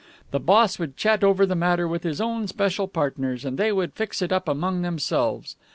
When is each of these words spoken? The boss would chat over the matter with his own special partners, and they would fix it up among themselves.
The 0.31 0.39
boss 0.39 0.79
would 0.79 0.97
chat 0.97 1.23
over 1.23 1.45
the 1.45 1.53
matter 1.53 1.87
with 1.87 2.01
his 2.01 2.19
own 2.19 2.47
special 2.47 2.87
partners, 2.87 3.45
and 3.45 3.55
they 3.55 3.71
would 3.71 3.93
fix 3.93 4.23
it 4.23 4.31
up 4.31 4.47
among 4.49 4.81
themselves. 4.81 5.55